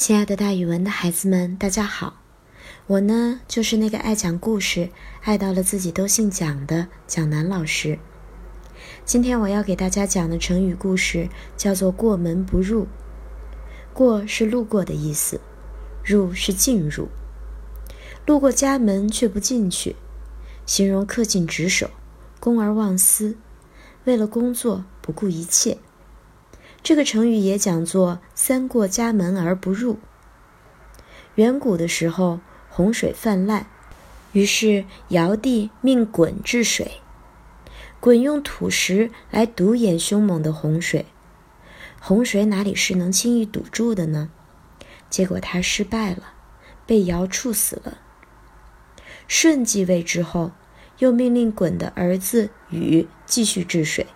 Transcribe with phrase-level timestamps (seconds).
[0.00, 2.22] 亲爱的，大语文的孩子们，大家好！
[2.86, 4.88] 我呢，就是那个爱讲故事、
[5.24, 7.98] 爱到了自己都姓蒋的蒋楠老师。
[9.04, 12.86] 今天我要给大家讲的成语故事叫做“过门不入”。
[13.92, 15.38] 过是路过的意思，
[16.02, 17.08] 入是进入。
[18.24, 19.96] 路过家门却不进去，
[20.64, 21.90] 形容恪尽职守，
[22.40, 23.36] 公而忘私，
[24.04, 25.76] 为了工作不顾一切。
[26.82, 29.98] 这个成语也讲作“三过家门而不入”。
[31.36, 33.66] 远古的时候，洪水泛滥，
[34.32, 36.92] 于是尧帝命鲧治水。
[38.00, 41.04] 鲧用土石来堵掩凶猛的洪水，
[42.00, 44.30] 洪水哪里是能轻易堵住的呢？
[45.10, 46.32] 结果他失败了，
[46.86, 47.98] 被尧处死了。
[49.28, 50.52] 舜继位之后，
[50.98, 54.06] 又命令鲧的儿子禹继续治水。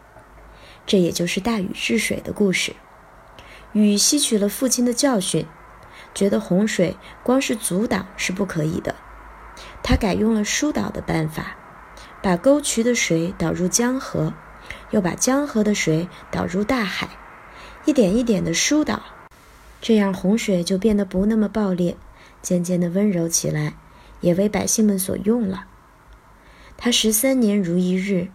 [0.86, 2.74] 这也就是大禹治水的故事。
[3.72, 5.46] 禹吸取了父亲的教训，
[6.14, 8.94] 觉得洪水光是阻挡是不可以的，
[9.82, 11.56] 他改用了疏导的办法，
[12.22, 14.32] 把沟渠的水导入江河，
[14.91, 17.08] 又把江河的水导入大海，
[17.84, 19.02] 一点一点的疏导，
[19.80, 21.96] 这样洪水就变得不那么暴烈，
[22.41, 23.74] 渐渐的温柔起来，
[24.20, 25.66] 也为百姓们所用了。
[26.76, 28.28] 他十三年如一日。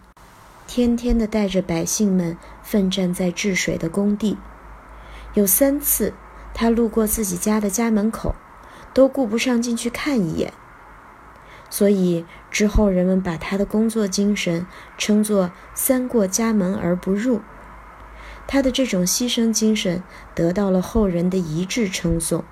[0.72, 4.38] 天天的带着百姓们奋战在治水的工地，
[5.34, 6.14] 有三次
[6.54, 8.36] 他路过自己家的家门口，
[8.94, 10.52] 都顾不上进去看一眼。
[11.68, 14.64] 所以之后人们把他的工作精神
[14.96, 17.40] 称作“三过家门而不入”。
[18.46, 20.04] 他的这种牺牲精神
[20.36, 22.44] 得到了后人的一致称颂，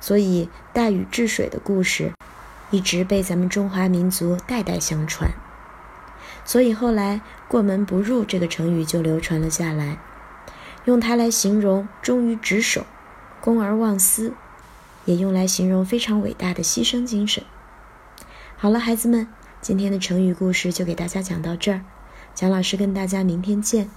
[0.00, 2.12] 所以大禹治水的故事
[2.72, 5.30] 一直被咱们中华民族代代相传。
[6.44, 9.98] 所以后来“过门不入”这个成语就流传了下来，
[10.84, 12.86] 用它来形容忠于职守、
[13.40, 14.32] 公而忘私，
[15.04, 17.44] 也用来形容非常伟大的牺牲精神。
[18.56, 19.28] 好了，孩子们，
[19.60, 21.82] 今天的成语故事就给大家讲到这儿，
[22.34, 23.88] 蒋老师跟大家明天见。